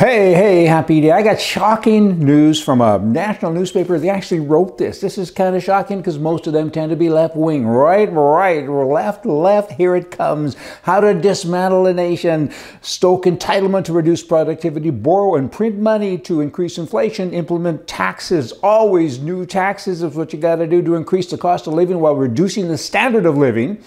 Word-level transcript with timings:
Hey, 0.00 0.32
hey, 0.32 0.64
happy 0.64 1.02
day. 1.02 1.10
I 1.10 1.20
got 1.20 1.38
shocking 1.38 2.20
news 2.20 2.58
from 2.58 2.80
a 2.80 2.98
national 2.98 3.52
newspaper. 3.52 3.98
They 3.98 4.08
actually 4.08 4.40
wrote 4.40 4.78
this. 4.78 4.98
This 4.98 5.18
is 5.18 5.30
kind 5.30 5.54
of 5.54 5.62
shocking 5.62 5.98
because 5.98 6.18
most 6.18 6.46
of 6.46 6.54
them 6.54 6.70
tend 6.70 6.88
to 6.88 6.96
be 6.96 7.10
left 7.10 7.36
wing. 7.36 7.66
Right, 7.66 8.10
right, 8.10 8.66
left, 8.66 9.26
left, 9.26 9.72
here 9.72 9.94
it 9.94 10.10
comes. 10.10 10.56
How 10.84 11.00
to 11.00 11.12
dismantle 11.12 11.84
a 11.84 11.92
nation, 11.92 12.50
stoke 12.80 13.26
entitlement 13.26 13.84
to 13.84 13.92
reduce 13.92 14.22
productivity, 14.22 14.88
borrow 14.88 15.34
and 15.34 15.52
print 15.52 15.76
money 15.76 16.16
to 16.20 16.40
increase 16.40 16.78
inflation, 16.78 17.34
implement 17.34 17.86
taxes. 17.86 18.52
Always 18.62 19.18
new 19.18 19.44
taxes 19.44 20.02
is 20.02 20.16
what 20.16 20.32
you 20.32 20.38
got 20.38 20.56
to 20.56 20.66
do 20.66 20.80
to 20.80 20.94
increase 20.94 21.30
the 21.30 21.36
cost 21.36 21.66
of 21.66 21.74
living 21.74 22.00
while 22.00 22.16
reducing 22.16 22.68
the 22.68 22.78
standard 22.78 23.26
of 23.26 23.36
living 23.36 23.84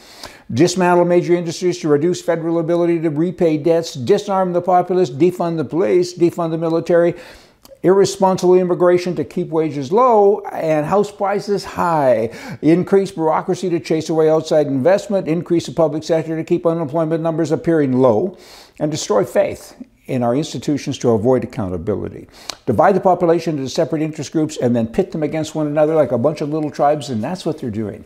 dismantle 0.52 1.06
major 1.06 1.34
industries 1.34 1.80
to 1.80 1.88
reduce 1.88 2.22
federal 2.22 2.60
ability 2.60 3.00
to 3.02 3.10
repay 3.10 3.58
debts, 3.58 3.94
disarm 3.94 4.54
the 4.54 4.62
populace, 4.62 5.10
defund 5.10 5.58
the 5.58 5.66
police, 5.66 6.14
defund 6.18 6.52
the 6.52 6.58
military, 6.58 7.16
irresponsible 7.84 8.56
immigration 8.56 9.16
to 9.16 9.26
keep 9.26 9.50
wages 9.50 9.92
low 9.92 10.40
and 10.52 10.86
house 10.86 11.12
prices 11.12 11.66
high, 11.66 12.30
increase 12.62 13.12
bureaucracy 13.12 13.70
to 13.70 13.80
chase 13.80 14.10
away 14.10 14.30
outside 14.30 14.68
investment, 14.68 15.28
increase 15.28 15.66
the 15.66 15.72
public 15.72 16.04
sector 16.04 16.36
to 16.36 16.44
keep 16.44 16.66
unemployment 16.66 17.22
numbers 17.22 17.52
appearing 17.52 17.94
low, 17.94 18.38
and 18.80 18.90
destroy 18.90 19.24
faith 19.24 19.76
in 20.06 20.24
our 20.24 20.36
institutions 20.36 20.98
to 20.98 21.10
avoid 21.12 21.44
accountability. 21.44 22.28
Divide 22.66 22.96
the 22.96 23.00
population 23.00 23.58
into 23.58 23.70
separate 23.70 24.02
interest 24.02 24.32
groups 24.32 24.58
and 24.58 24.76
then 24.76 24.88
pit 24.88 25.12
them 25.12 25.24
against 25.24 25.56
one 25.56 25.68
another 25.68 25.96
like 25.96 26.12
a 26.12 26.18
bunch 26.18 26.42
of 26.42 26.50
little 26.50 26.72
tribes, 26.72 27.10
and 27.10 27.24
that's 27.24 27.46
what 27.46 27.60
they're 27.60 27.70
doing. 27.70 28.04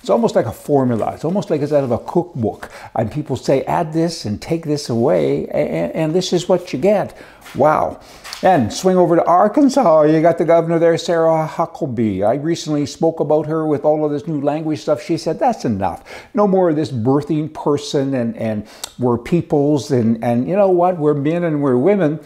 It's 0.00 0.10
almost 0.10 0.36
like 0.36 0.46
a 0.46 0.52
formula. 0.52 1.12
It's 1.14 1.24
almost 1.24 1.50
like 1.50 1.60
it's 1.60 1.72
out 1.72 1.84
of 1.84 1.90
a 1.90 1.98
cookbook. 1.98 2.70
And 2.94 3.10
people 3.10 3.36
say, 3.36 3.62
add 3.64 3.92
this 3.92 4.24
and 4.24 4.40
take 4.40 4.64
this 4.64 4.88
away, 4.88 5.46
and, 5.48 5.92
and 5.92 6.14
this 6.14 6.32
is 6.32 6.48
what 6.48 6.72
you 6.72 6.78
get. 6.78 7.16
Wow. 7.54 8.00
And 8.42 8.72
swing 8.72 8.96
over 8.96 9.16
to 9.16 9.24
Arkansas. 9.24 10.02
You 10.02 10.22
got 10.22 10.38
the 10.38 10.44
governor 10.44 10.78
there, 10.78 10.96
Sarah 10.96 11.48
Huckabee. 11.50 12.24
I 12.24 12.34
recently 12.34 12.86
spoke 12.86 13.18
about 13.18 13.46
her 13.46 13.66
with 13.66 13.84
all 13.84 14.04
of 14.04 14.12
this 14.12 14.28
new 14.28 14.40
language 14.40 14.80
stuff. 14.80 15.02
She 15.02 15.16
said, 15.16 15.40
that's 15.40 15.64
enough. 15.64 16.04
No 16.34 16.46
more 16.46 16.70
of 16.70 16.76
this 16.76 16.92
birthing 16.92 17.52
person 17.52 18.14
and, 18.14 18.36
and 18.36 18.68
we're 18.98 19.18
peoples 19.18 19.90
and, 19.90 20.22
and 20.22 20.48
you 20.48 20.54
know 20.54 20.70
what? 20.70 20.98
We're 20.98 21.14
men 21.14 21.42
and 21.42 21.60
we're 21.60 21.76
women 21.76 22.20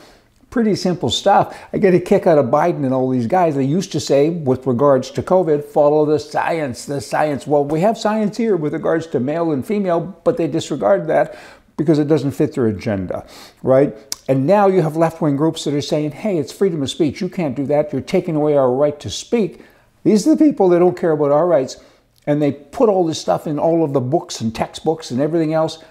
pretty 0.53 0.77
simple 0.77 1.11
stuff. 1.11 1.59
I 1.73 1.79
get 1.79 1.95
a 1.95 1.99
kick 1.99 2.27
out 2.27 2.39
of 2.39 2.47
Biden 2.47 2.85
and 2.85 2.93
all 2.93 3.09
these 3.09 3.27
guys. 3.27 3.57
They 3.57 3.65
used 3.65 3.91
to 3.93 4.01
say, 4.01 4.29
with 4.29 4.67
regards 4.67 5.11
to 5.13 5.23
COVID, 5.23 5.65
follow 5.65 6.05
the 6.05 6.19
science, 6.21 6.85
the 6.85 7.01
science. 7.01 7.47
Well, 7.47 7.65
we 7.65 7.81
have 7.81 7.99
science 7.99 8.37
here 8.37 8.55
with 8.55 8.75
regards 8.75 9.07
to 9.09 9.19
male 9.19 9.51
and 9.51 9.67
female, 9.67 10.01
but 10.23 10.37
they 10.37 10.47
disregard 10.47 11.09
that 11.09 11.37
because 11.79 11.99
it 11.99 12.07
doesn't 12.07 12.33
fit 12.33 12.55
their 12.55 12.67
agenda, 12.67 13.27
right? 13.63 13.97
And 14.29 14.47
now 14.47 14.69
you 14.69 14.83
have 14.83 14.95
left 14.95 15.23
wing 15.23 15.37
groups 15.37 15.65
that 15.65 15.75
are 15.75 15.81
saying, 15.81 16.13
hey, 16.13 16.37
it's 16.37 16.53
freedom 16.53 16.83
of 16.83 16.91
speech. 16.91 17.23
You 17.23 17.31
can't 17.31 17.57
do 17.57 17.67
that. 17.67 17.91
You're 17.91 18.03
taking 18.03 18.37
away 18.37 18.55
our 18.55 18.71
right 18.71 19.01
to 19.01 19.11
speak. 19.11 19.63
These 20.05 20.27
are 20.27 20.37
the 20.37 20.45
people 20.45 20.69
that 20.69 20.81
don't 20.81 20.97
care 20.97 21.13
about 21.13 21.33
our 21.33 21.47
rights. 21.47 21.83
And 22.27 22.41
they 22.43 22.53
put 22.53 22.91
all 22.91 23.07
this 23.07 23.19
stuff 23.19 23.47
in 23.47 23.59
all 23.59 23.83
of 23.83 23.95
the 23.95 24.01
books 24.01 24.43
and 24.43 24.55
textbooks 24.55 25.11
and 25.11 25.21
everything 25.21 25.55
else 25.55 25.83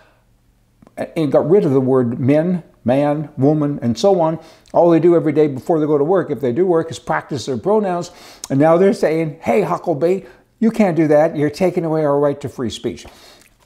and 0.98 1.32
got 1.32 1.50
rid 1.50 1.66
of 1.66 1.72
the 1.72 1.82
word 1.82 2.20
men 2.20 2.64
man, 2.84 3.30
woman, 3.38 3.80
and 3.82 3.98
so 3.98 4.20
on. 4.22 4.40
All 4.74 4.90
they 4.90 5.00
do 5.00 5.16
every 5.16 5.34
day 5.34 5.48
before 5.48 5.80
they 5.80 5.86
go 5.86 5.98
to 5.98 6.04
work, 6.04 6.32
if 6.32 6.42
they 6.42 6.52
do 6.52 6.66
work, 6.66 6.90
is 6.92 7.00
practice 7.00 7.46
their 7.46 7.58
pronouns. 7.58 8.12
And 8.50 8.60
now 8.60 8.78
they're 8.78 8.94
saying, 8.94 9.40
hey, 9.42 9.62
Huckabee, 9.62 10.28
you 10.60 10.72
can't 10.72 10.96
do 10.96 11.08
that. 11.08 11.36
You're 11.36 11.50
taking 11.50 11.86
away 11.86 12.06
our 12.06 12.20
right 12.20 12.40
to 12.42 12.50
free 12.50 12.70
speech. 12.70 13.06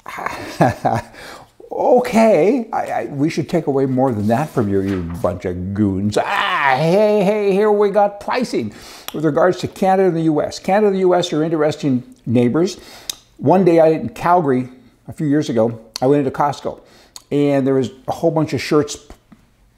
okay, 1.72 2.70
I, 2.72 2.92
I, 2.92 3.06
we 3.06 3.30
should 3.30 3.50
take 3.50 3.68
away 3.68 3.86
more 3.86 4.12
than 4.12 4.28
that 4.28 4.50
from 4.50 4.70
you, 4.70 4.82
you 4.82 5.02
bunch 5.22 5.46
of 5.46 5.74
goons. 5.74 6.18
Ah, 6.18 6.76
hey, 6.78 7.24
hey, 7.24 7.52
here 7.52 7.72
we 7.72 7.90
got 7.90 8.20
pricing 8.20 8.74
with 9.14 9.26
regards 9.26 9.60
to 9.60 9.68
Canada 9.68 10.08
and 10.08 10.18
the 10.18 10.24
U.S. 10.24 10.60
Canada 10.60 10.88
and 10.88 10.96
the 10.96 11.02
U.S. 11.02 11.34
are 11.34 11.44
interesting 11.44 12.16
neighbors. 12.26 12.78
One 13.38 13.66
day 13.66 13.80
I 13.80 13.88
in 13.88 14.10
Calgary 14.10 14.70
a 15.08 15.14
few 15.14 15.28
years 15.28 15.50
ago, 15.50 15.82
I 16.02 16.08
went 16.08 16.26
into 16.26 16.38
Costco 16.38 16.82
and 17.36 17.68
there 17.68 17.74
was 17.74 17.92
a 18.08 18.12
whole 18.14 18.32
bunch 18.32 18.54
of 18.54 18.62
shirts 18.62 18.98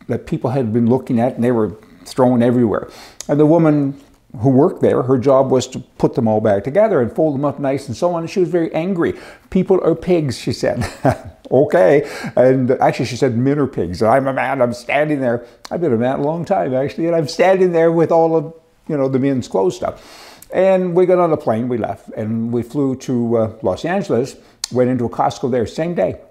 that 0.08 0.28
people 0.28 0.52
had 0.52 0.72
been 0.72 0.88
looking 0.88 1.20
at 1.20 1.36
and 1.36 1.44
they 1.44 1.52
were 1.52 1.76
thrown 2.06 2.44
everywhere. 2.44 2.88
And 3.28 3.40
the 3.40 3.46
woman 3.46 4.00
who 4.40 4.50
worked 4.50 4.82
there, 4.82 5.02
her 5.04 5.18
job 5.18 5.50
was 5.50 5.66
to 5.68 5.80
put 5.80 6.14
them 6.14 6.28
all 6.28 6.40
back 6.40 6.64
together 6.64 7.02
and 7.02 7.14
fold 7.14 7.34
them 7.34 7.44
up 7.44 7.60
nice 7.60 7.88
and 7.88 7.98
so 7.98 8.14
on. 8.14 8.24
And 8.24 8.30
she 8.30 8.40
was 8.40 8.50
very 8.50 8.72
angry. 8.74 9.14
People 9.50 9.80
are 9.84 9.96
pigs, 9.96 10.38
she 10.38 10.54
said. 10.54 10.86
okay. 11.52 12.08
And 12.36 12.72
actually, 12.72 13.06
she 13.06 13.16
said, 13.16 13.36
men 13.38 13.58
are 13.58 13.68
pigs. 13.68 14.02
And 14.02 14.12
I'm 14.12 14.28
a 14.28 14.34
man, 14.34 14.62
I'm 14.62 14.74
standing 14.74 15.20
there. 15.20 15.46
I've 15.72 15.82
been 15.82 15.94
a 15.94 15.98
man 15.98 16.20
a 16.20 16.24
long 16.24 16.46
time, 16.46 16.76
actually, 16.76 17.08
and 17.08 17.16
I'm 17.16 17.28
standing 17.28 17.72
there 17.72 17.92
with 17.92 18.12
all 18.12 18.36
of, 18.36 18.54
you 18.88 18.98
know, 18.98 19.10
the 19.10 19.20
men's 19.20 19.48
clothes 19.48 19.76
stuff. 19.76 20.46
And 20.54 20.96
we 20.96 21.06
got 21.06 21.18
on 21.18 21.34
a 21.34 21.38
plane, 21.38 21.68
we 21.68 21.78
left, 21.78 22.10
and 22.10 22.54
we 22.54 22.62
flew 22.64 22.96
to 22.98 23.38
uh, 23.38 23.54
Los 23.64 23.84
Angeles, 23.84 24.36
went 24.72 24.90
into 24.90 25.06
a 25.06 25.10
Costco 25.10 25.52
there, 25.52 25.66
same 25.66 25.96
day. 25.96 26.22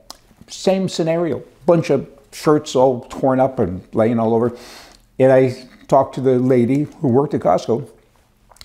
Same 0.49 0.89
scenario, 0.89 1.43
bunch 1.65 1.91
of 1.91 2.09
shirts 2.33 2.77
all 2.77 3.01
torn 3.09 3.41
up 3.41 3.59
and 3.59 3.83
laying 3.93 4.19
all 4.19 4.35
over. 4.35 4.57
And 5.19 5.33
I 5.33 5.67
talked 5.89 6.15
to 6.17 6.21
the 6.21 6.39
lady 6.39 6.85
who 7.01 7.09
worked 7.09 7.35
at 7.35 7.41
Costco. 7.41 7.89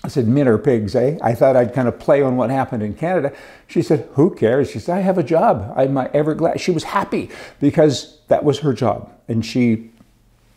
I 0.04 0.08
said, 0.08 0.26
men 0.26 0.48
are 0.48 0.58
pigs, 0.58 0.96
eh? 0.96 1.16
I 1.22 1.34
thought 1.34 1.54
I'd 1.56 1.72
kind 1.72 1.86
of 1.86 1.98
play 1.98 2.22
on 2.22 2.36
what 2.36 2.50
happened 2.50 2.82
in 2.82 2.94
Canada. 2.94 3.32
She 3.68 3.82
said, 3.82 4.08
who 4.14 4.34
cares? 4.34 4.70
She 4.70 4.80
said, 4.80 4.98
I 4.98 5.00
have 5.00 5.16
a 5.16 5.22
job. 5.22 5.72
I'm 5.76 5.96
ever 6.12 6.34
glad. 6.34 6.60
She 6.60 6.72
was 6.72 6.82
happy 6.82 7.30
because 7.60 8.18
that 8.28 8.42
was 8.44 8.58
her 8.60 8.72
job 8.72 9.12
and 9.28 9.46
she 9.46 9.90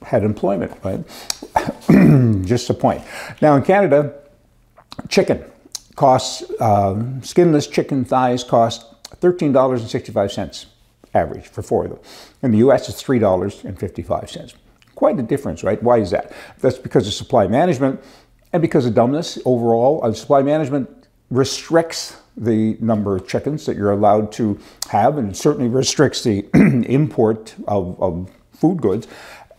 had 0.02 0.24
employment, 0.24 0.72
right? 0.84 1.04
Just 2.46 2.70
a 2.70 2.74
point. 2.74 3.04
Now 3.42 3.56
in 3.56 3.64
Canada, 3.64 4.14
chicken 5.10 5.44
costs, 5.96 6.44
um, 6.60 7.24
skinless 7.24 7.68
chicken 7.68 8.04
thighs 8.04 8.44
cost 8.44 8.86
$13.65 9.22 10.66
average 11.16 11.48
for 11.48 11.62
four 11.62 11.86
of 11.86 11.92
them. 11.92 12.00
In 12.44 12.52
the 12.52 12.58
US, 12.70 12.90
it's 12.90 13.02
$3.55. 13.02 14.54
Quite 14.96 15.20
a 15.20 15.24
difference, 15.24 15.64
right? 15.64 15.82
Why 15.82 15.98
is 15.98 16.12
that? 16.12 16.32
That's 16.60 16.78
because 16.78 17.08
of 17.08 17.14
supply 17.14 17.48
management 17.48 18.02
and 18.54 18.62
because 18.62 18.86
of 18.86 18.94
dumbness 18.94 19.40
overall. 19.46 20.02
Uh, 20.04 20.14
supply 20.14 20.42
management 20.42 21.08
restricts 21.30 22.18
the 22.38 22.78
number 22.80 23.16
of 23.16 23.28
chickens 23.28 23.66
that 23.66 23.78
you're 23.78 23.92
allowed 23.92 24.32
to 24.34 24.60
have, 24.90 25.18
and 25.18 25.36
certainly 25.36 25.70
restricts 25.70 26.24
the 26.24 26.46
import 26.88 27.56
of, 27.68 28.02
of 28.02 28.30
food 28.52 28.82
goods. 28.82 29.08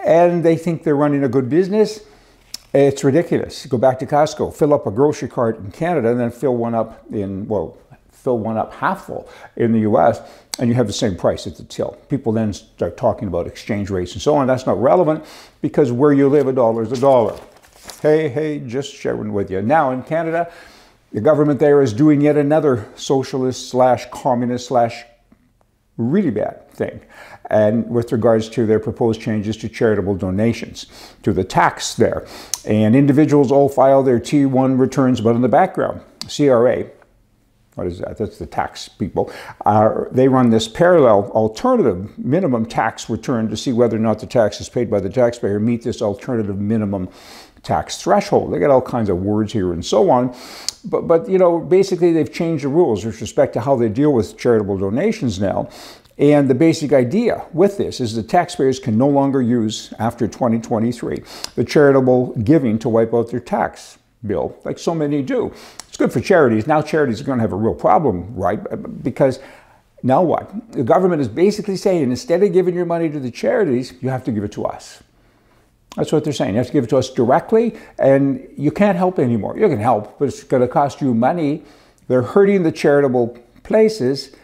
And 0.01 0.45
they 0.45 0.57
think 0.57 0.85
they're 0.85 0.97
running 0.97 1.25
a 1.25 1.29
good 1.29 1.49
business. 1.49 2.01
It's 2.73 3.03
ridiculous. 3.03 3.65
Go 3.67 3.79
back 3.79 3.99
to 4.01 4.07
Costco, 4.07 4.55
fill 4.55 4.75
up 4.75 4.87
a 4.87 4.91
grocery 4.91 5.29
cart 5.29 5.59
in 5.59 5.73
Canada, 5.73 6.11
and 6.11 6.21
then 6.21 6.31
fill 6.31 6.57
one 6.57 6.75
up 6.75 7.03
in, 7.11 7.49
well, 7.49 7.79
fill 8.27 8.41
one 8.41 8.57
up 8.57 8.75
half 8.75 9.07
full 9.07 9.29
in 9.55 9.71
the 9.71 9.79
US, 9.91 10.21
and 10.59 10.69
you 10.69 10.75
have 10.75 10.89
the 10.89 10.93
same 10.93 11.15
price 11.15 11.47
at 11.47 11.57
the 11.57 11.63
till. 11.63 11.93
People 12.09 12.33
then 12.33 12.53
start 12.53 12.97
talking 12.97 13.29
about 13.29 13.47
exchange 13.47 13.89
rates 13.89 14.15
and 14.15 14.21
so 14.21 14.35
on. 14.35 14.49
That's 14.49 14.67
not 14.67 14.83
relevant 14.83 15.25
because 15.63 15.93
where 15.93 16.13
you 16.13 16.29
live, 16.29 16.49
a 16.49 16.53
dollar 16.53 16.83
is 16.83 16.91
a 16.91 17.01
dollar. 17.01 17.39
Hey, 18.03 18.29
hey, 18.29 18.59
just 18.59 18.93
sharing 18.93 19.33
with 19.33 19.49
you. 19.49 19.63
Now 19.63 19.93
in 19.93 20.03
Canada, 20.03 20.51
the 21.13 21.21
government 21.21 21.61
there 21.61 21.81
is 21.83 21.93
doing 21.93 22.21
yet 22.21 22.37
another 22.37 22.89
socialist 22.97 23.69
slash 23.69 24.07
communist 24.11 24.67
slash 24.67 25.05
really 25.97 26.31
bad 26.31 26.69
thing. 26.73 27.01
And 27.49 27.89
with 27.89 28.11
regards 28.11 28.49
to 28.51 28.67
their 28.67 28.81
proposed 28.81 29.21
changes 29.21 29.57
to 29.59 29.69
charitable 29.69 30.17
donations, 30.17 30.87
to 31.23 31.33
the 31.33 31.45
tax 31.45 31.95
there. 31.95 32.27
And 32.65 32.97
individuals 32.97 33.53
all 33.53 33.69
file 33.69 34.03
their 34.03 34.19
T1 34.19 34.81
returns, 34.81 35.21
but 35.21 35.37
in 35.37 35.43
the 35.43 35.49
background, 35.49 36.01
CRA, 36.29 36.87
what 37.77 37.87
is 37.87 37.99
that? 37.99 38.17
That's 38.17 38.39
the 38.39 38.47
tax 38.47 38.89
people. 38.89 39.31
Uh, 39.67 40.05
they 40.11 40.29
run 40.29 40.49
this 40.49 40.67
parallel 40.67 41.31
alternative 41.33 42.19
minimum 42.19 42.65
tax 42.65 43.11
return 43.11 43.51
to 43.51 43.57
see 43.57 43.71
whether 43.71 43.97
or 43.97 44.01
not 44.01 44.19
the 44.19 44.27
taxes 44.27 44.71
paid 44.71 44.91
by 44.91 44.99
the 44.99 45.11
taxpayer 45.11 45.61
meet 45.61 45.83
this 45.83 46.01
alternative 46.01 46.59
minimum 46.59 47.11
tax 47.63 48.01
threshold. 48.01 48.55
They 48.55 48.59
got 48.59 48.71
all 48.71 48.81
kinds 48.81 49.11
of 49.11 49.19
words 49.19 49.53
here 49.53 49.75
and 49.75 49.85
so 49.85 50.09
on. 50.09 50.35
But, 50.87 51.03
but 51.07 51.29
you 51.29 51.37
know, 51.37 51.59
basically 51.59 52.13
they've 52.13 52.33
changed 52.33 52.65
the 52.65 52.69
rules 52.69 53.05
with 53.05 53.21
respect 53.21 53.53
to 53.55 53.61
how 53.61 53.77
they 53.77 53.91
deal 53.91 54.13
with 54.15 54.39
charitable 54.39 54.79
donations 54.79 55.39
now. 55.39 55.69
And 56.17 56.49
the 56.49 56.55
basic 56.55 56.95
idea 56.95 57.45
with 57.53 57.77
this 57.77 58.01
is 58.01 58.15
the 58.15 58.23
taxpayers 58.23 58.79
can 58.79 58.97
no 58.97 59.09
longer 59.09 59.43
use, 59.43 59.93
after 59.99 60.27
2023, 60.27 61.23
the 61.57 61.65
charitable 61.65 62.29
giving 62.37 62.79
to 62.79 62.89
wipe 62.89 63.13
out 63.13 63.31
their 63.31 63.41
tax 63.41 63.99
bill, 64.27 64.59
like 64.65 64.79
so 64.79 64.95
many 64.95 65.23
do. 65.23 65.53
It's 65.97 66.03
good 66.03 66.13
for 66.13 66.21
charities. 66.21 66.67
Now 66.67 66.83
charities 66.83 67.23
are 67.23 67.25
going 67.25 67.39
to 67.39 67.43
have 67.43 67.55
a 67.55 67.57
real 67.57 67.75
problem, 67.75 68.37
right? 68.37 68.61
Because 69.03 69.41
now 70.03 70.23
what? 70.23 70.53
The 70.73 70.83
government 70.83 71.23
is 71.23 71.29
basically 71.29 71.79
saying 71.79 72.03
instead 72.11 72.43
of 72.43 72.53
giving 72.53 72.75
your 72.75 72.85
money 72.85 73.09
to 73.09 73.19
the 73.19 73.31
charities, 73.31 73.95
you 74.03 74.11
have 74.11 74.23
to 74.25 74.31
give 74.31 74.45
it 74.45 74.53
to 74.53 74.67
us. 74.67 75.03
That's 75.97 76.13
what 76.13 76.23
they're 76.23 76.35
saying. 76.35 76.51
You 76.51 76.59
have 76.59 76.67
to 76.67 76.73
give 76.75 76.85
it 76.85 76.91
to 76.91 76.99
us 76.99 77.09
directly, 77.09 77.79
and 77.99 78.47
you 78.59 78.71
can't 78.71 78.99
help 78.99 79.19
anymore. 79.19 79.59
You 79.59 79.71
can 79.71 79.79
help, 79.79 80.19
but 80.19 80.29
it's 80.29 80.45
going 80.45 80.61
to 80.61 80.69
cost 80.69 81.01
you 81.01 81.15
money. 81.15 81.63
They're 82.09 82.21
hurting 82.21 82.63
the 82.63 82.73
charitable 82.73 83.39
places. 83.63 84.37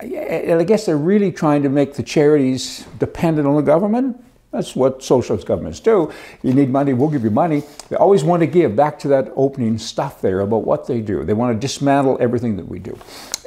And 0.00 0.58
I 0.58 0.64
guess 0.64 0.86
they're 0.86 0.96
really 0.96 1.32
trying 1.32 1.62
to 1.64 1.68
make 1.68 1.96
the 1.96 2.02
charities 2.02 2.86
dependent 2.98 3.46
on 3.46 3.56
the 3.56 3.62
government. 3.62 4.24
That's 4.54 4.76
what 4.76 5.02
socialist 5.02 5.48
governments 5.48 5.80
do. 5.80 6.12
You 6.44 6.54
need 6.54 6.70
money, 6.70 6.94
we'll 6.94 7.08
give 7.08 7.24
you 7.24 7.30
money. 7.30 7.64
They 7.88 7.96
always 7.96 8.22
want 8.22 8.40
to 8.42 8.46
give 8.46 8.76
back 8.76 9.00
to 9.00 9.08
that 9.08 9.32
opening 9.34 9.78
stuff 9.78 10.20
there 10.20 10.38
about 10.40 10.64
what 10.64 10.86
they 10.86 11.00
do. 11.00 11.24
They 11.24 11.32
want 11.32 11.56
to 11.56 11.58
dismantle 11.60 12.18
everything 12.20 12.56
that 12.58 12.68
we 12.68 12.78
do. 12.78 12.96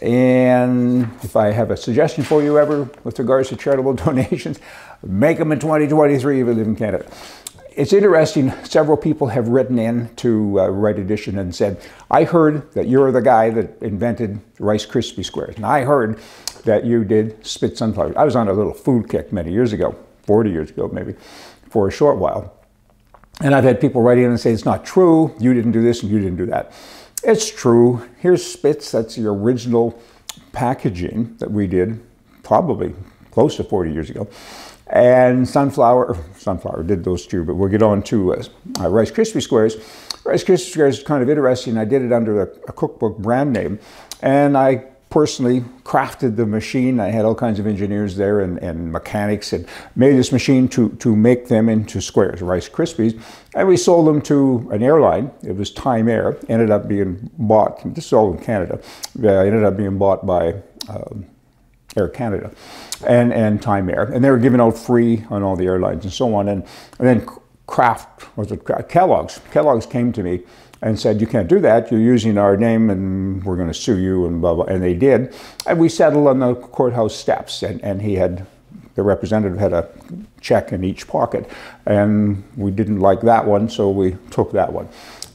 And 0.01 1.09
if 1.23 1.37
I 1.37 1.51
have 1.51 1.71
a 1.71 1.77
suggestion 1.77 2.25
for 2.25 2.43
you 2.43 2.59
ever 2.59 2.89
with 3.05 3.19
regards 3.19 3.47
to 3.49 3.55
charitable 3.55 3.93
donations, 4.05 4.59
make 5.01 5.37
them 5.37 5.53
in 5.53 5.59
2023 5.59 6.41
if 6.41 6.45
you 6.45 6.53
live 6.53 6.67
in 6.67 6.75
Canada. 6.75 7.09
It's 7.71 7.93
interesting, 7.93 8.51
several 8.65 8.97
people 8.97 9.27
have 9.27 9.47
written 9.47 9.79
in 9.79 10.13
to 10.17 10.59
uh, 10.59 10.67
Right 10.67 10.99
Edition 10.99 11.37
and 11.37 11.55
said, 11.55 11.79
I 12.11 12.25
heard 12.25 12.69
that 12.73 12.89
you're 12.89 13.13
the 13.13 13.21
guy 13.21 13.49
that 13.51 13.81
invented 13.81 14.41
Rice 14.59 14.85
Krispie 14.85 15.23
Squares. 15.23 15.55
And 15.55 15.65
I 15.65 15.85
heard 15.85 16.19
that 16.65 16.83
you 16.83 17.05
did 17.05 17.45
Spitz 17.45 17.79
sunflowers. 17.79 18.15
I 18.17 18.25
was 18.25 18.35
on 18.35 18.49
a 18.49 18.53
little 18.53 18.73
food 18.73 19.07
kick 19.07 19.31
many 19.31 19.53
years 19.53 19.71
ago 19.71 19.95
40 20.27 20.51
years 20.51 20.69
ago 20.69 20.89
maybe, 20.93 21.15
for 21.69 21.87
a 21.87 21.91
short 21.91 22.17
while. 22.17 22.53
And 23.41 23.55
I've 23.55 23.63
had 23.63 23.79
people 23.79 24.01
write 24.01 24.17
in 24.17 24.25
and 24.25 24.39
say, 24.39 24.51
it's 24.51 24.65
not 24.65 24.85
true, 24.85 25.35
you 25.39 25.53
didn't 25.53 25.71
do 25.71 25.81
this 25.81 26.03
and 26.03 26.11
you 26.11 26.19
didn't 26.19 26.37
do 26.37 26.45
that. 26.47 26.71
It's 27.23 27.49
true. 27.49 28.07
Here's 28.19 28.45
Spitz, 28.45 28.91
that's 28.91 29.15
the 29.15 29.27
original 29.27 29.99
packaging 30.51 31.35
that 31.37 31.49
we 31.49 31.67
did 31.67 32.03
probably 32.43 32.93
close 33.31 33.57
to 33.57 33.63
40 33.63 33.91
years 33.91 34.09
ago. 34.09 34.27
And 34.87 35.47
Sunflower, 35.47 36.17
Sunflower 36.37 36.83
did 36.83 37.03
those 37.03 37.27
two, 37.27 37.43
but 37.43 37.55
we'll 37.55 37.69
get 37.69 37.83
on 37.83 38.01
to 38.03 38.33
uh, 38.33 38.43
uh, 38.79 38.89
Rice 38.89 39.11
Krispie 39.11 39.41
Squares. 39.41 39.75
Rice 40.23 40.43
Krispie 40.43 40.71
Squares 40.71 40.99
is 40.99 41.03
kind 41.03 41.21
of 41.21 41.29
interesting. 41.29 41.77
I 41.77 41.85
did 41.85 42.01
it 42.01 42.13
under 42.13 42.41
a, 42.41 42.47
a 42.67 42.71
cookbook 42.71 43.17
brand 43.17 43.51
name. 43.51 43.79
And 44.21 44.57
I 44.57 44.85
personally 45.09 45.61
crafted 45.83 46.35
the 46.35 46.45
machine. 46.45 46.99
I 46.99 47.07
had 47.07 47.23
all 47.23 47.35
kinds 47.35 47.59
of 47.59 47.67
engineers 47.67 48.15
there 48.17 48.41
and, 48.41 48.57
and 48.59 48.91
mechanics 48.91 49.53
and 49.53 49.65
made 49.95 50.13
this 50.13 50.31
machine 50.31 50.67
to, 50.69 50.89
to 50.89 51.15
make 51.15 51.47
them 51.47 51.69
into 51.69 52.01
squares, 52.01 52.41
Rice 52.41 52.67
Krispies. 52.67 53.19
And 53.55 53.67
we 53.67 53.77
sold 53.77 54.07
them 54.07 54.21
to 54.23 54.67
an 54.71 54.83
airline. 54.83 55.31
It 55.43 55.55
was 55.55 55.71
Time 55.71 56.09
Air. 56.09 56.37
Ended 56.49 56.71
up 56.71 56.87
being 56.87 57.31
bought, 57.37 57.81
this 57.95 58.07
is 58.07 58.13
all 58.13 58.33
in 58.33 58.39
Canada, 58.39 58.79
uh, 59.23 59.27
ended 59.27 59.63
up 59.63 59.77
being 59.77 59.97
bought 59.97 60.25
by 60.25 60.55
um, 60.89 61.25
Air 61.95 62.09
Canada 62.09 62.51
and, 63.05 63.33
and 63.33 63.61
Time 63.61 63.89
Air. 63.89 64.03
And 64.03 64.23
they 64.23 64.29
were 64.29 64.37
giving 64.37 64.59
out 64.59 64.77
free 64.77 65.25
on 65.29 65.41
all 65.41 65.55
the 65.55 65.65
airlines 65.65 66.03
and 66.03 66.13
so 66.13 66.35
on. 66.35 66.49
And, 66.49 66.63
and 66.99 67.07
then 67.07 67.27
Kraft, 67.67 68.37
was 68.37 68.51
it 68.51 68.65
Kellogg's? 68.87 69.39
Kellogg's 69.51 69.85
came 69.85 70.11
to 70.13 70.23
me 70.23 70.43
and 70.81 70.99
said, 70.99 71.19
you 71.19 71.27
can't 71.27 71.47
do 71.47 71.59
that, 71.59 71.91
you're 71.91 71.99
using 71.99 72.37
our 72.37 72.55
name 72.55 72.89
and 72.89 73.43
we're 73.43 73.55
going 73.55 73.67
to 73.67 73.73
sue 73.73 73.97
you 73.97 74.25
and 74.25 74.41
blah, 74.41 74.53
blah, 74.53 74.65
and 74.65 74.81
they 74.81 74.93
did. 74.93 75.35
And 75.65 75.79
we 75.79 75.89
settled 75.89 76.27
on 76.27 76.39
the 76.39 76.55
courthouse 76.55 77.15
steps 77.15 77.63
and, 77.63 77.83
and 77.83 78.01
he 78.01 78.15
had, 78.15 78.45
the 78.95 79.03
representative 79.03 79.59
had 79.59 79.73
a 79.73 79.89
check 80.39 80.71
in 80.71 80.83
each 80.83 81.07
pocket 81.07 81.49
and 81.85 82.43
we 82.55 82.71
didn't 82.71 82.99
like 82.99 83.21
that 83.21 83.45
one, 83.45 83.69
so 83.69 83.89
we 83.89 84.17
took 84.31 84.51
that 84.53 84.71
one. 84.71 84.87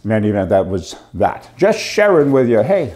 In 0.04 0.10
any 0.10 0.30
event, 0.30 0.48
that 0.48 0.66
was 0.66 0.96
that. 1.14 1.48
Just 1.56 1.78
sharing 1.78 2.32
with 2.32 2.48
you, 2.48 2.62
hey, 2.62 2.94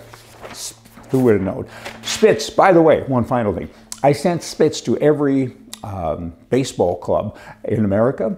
who 1.10 1.20
would 1.20 1.34
have 1.34 1.42
known? 1.42 1.68
Spitz, 2.02 2.50
by 2.50 2.72
the 2.72 2.82
way, 2.82 3.02
one 3.02 3.24
final 3.24 3.54
thing. 3.54 3.68
I 4.02 4.12
sent 4.12 4.42
Spitz 4.42 4.80
to 4.82 4.96
every 4.98 5.56
um, 5.84 6.32
baseball 6.50 6.96
club 6.96 7.38
in 7.64 7.84
America 7.84 8.36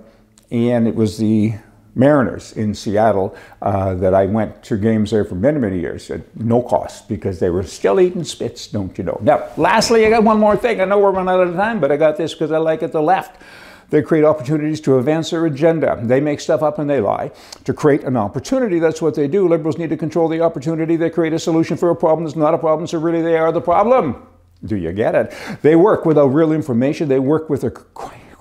and 0.50 0.88
it 0.88 0.94
was 0.94 1.18
the 1.18 1.54
Mariners 1.94 2.52
in 2.52 2.74
Seattle 2.74 3.36
uh, 3.60 3.94
that 3.94 4.14
I 4.14 4.26
went 4.26 4.62
to 4.64 4.76
games 4.76 5.10
there 5.10 5.24
for 5.24 5.34
many, 5.34 5.58
many 5.58 5.80
years 5.80 6.10
at 6.10 6.36
no 6.36 6.62
cost 6.62 7.08
because 7.08 7.40
they 7.40 7.50
were 7.50 7.64
still 7.64 8.00
eating 8.00 8.22
Spitz, 8.22 8.68
don't 8.68 8.96
you 8.96 9.04
know. 9.04 9.18
Now, 9.20 9.48
lastly, 9.56 10.06
I 10.06 10.10
got 10.10 10.22
one 10.22 10.38
more 10.38 10.56
thing. 10.56 10.80
I 10.80 10.84
know 10.84 10.98
we're 11.00 11.10
running 11.10 11.28
out 11.28 11.40
of 11.40 11.54
time, 11.54 11.80
but 11.80 11.90
I 11.90 11.96
got 11.96 12.16
this 12.16 12.34
because 12.34 12.52
I 12.52 12.58
like 12.58 12.82
it 12.82 12.92
the 12.92 13.02
left. 13.02 13.42
They 13.90 14.02
create 14.02 14.24
opportunities 14.24 14.80
to 14.82 14.98
advance 14.98 15.30
their 15.30 15.46
agenda. 15.46 15.98
They 16.02 16.20
make 16.20 16.40
stuff 16.40 16.62
up 16.62 16.78
and 16.78 16.88
they 16.88 17.00
lie. 17.00 17.32
To 17.64 17.72
create 17.72 18.04
an 18.04 18.16
opportunity, 18.16 18.78
that's 18.78 19.00
what 19.00 19.14
they 19.14 19.26
do. 19.26 19.48
Liberals 19.48 19.78
need 19.78 19.90
to 19.90 19.96
control 19.96 20.28
the 20.28 20.40
opportunity. 20.40 20.96
They 20.96 21.10
create 21.10 21.32
a 21.32 21.38
solution 21.38 21.76
for 21.76 21.90
a 21.90 21.96
problem 21.96 22.26
that's 22.26 22.36
not 22.36 22.52
a 22.54 22.58
problem, 22.58 22.86
so 22.86 22.98
really 22.98 23.22
they 23.22 23.38
are 23.38 23.50
the 23.50 23.62
problem. 23.62 24.26
Do 24.64 24.76
you 24.76 24.92
get 24.92 25.14
it? 25.14 25.34
They 25.62 25.74
work 25.74 26.04
without 26.04 26.26
real 26.26 26.52
information. 26.52 27.08
They 27.08 27.18
work 27.18 27.48
with 27.48 27.64
a 27.64 27.70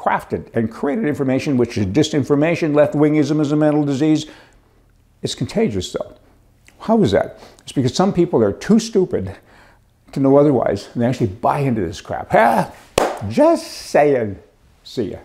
crafted 0.07 0.47
and 0.55 0.71
created 0.71 1.05
information, 1.05 1.57
which 1.57 1.77
is 1.77 1.85
disinformation. 1.85 2.73
Left 2.73 2.93
wingism 2.93 3.41
is 3.41 3.51
a 3.51 3.55
mental 3.55 3.83
disease. 3.83 4.25
It's 5.21 5.35
contagious, 5.35 5.91
though. 5.91 6.13
How 6.79 7.01
is 7.01 7.11
that? 7.11 7.39
It's 7.61 7.73
because 7.73 7.93
some 7.93 8.13
people 8.13 8.41
are 8.41 8.53
too 8.53 8.79
stupid 8.79 9.35
to 10.13 10.19
know 10.19 10.37
otherwise, 10.37 10.89
and 10.93 11.01
they 11.01 11.07
actually 11.07 11.27
buy 11.27 11.59
into 11.59 11.81
this 11.81 11.99
crap. 11.99 12.33
Ah, 12.33 12.71
just 13.27 13.67
saying. 13.67 14.39
See 14.83 15.11
ya. 15.11 15.17